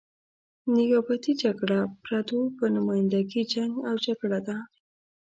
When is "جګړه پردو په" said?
1.43-2.65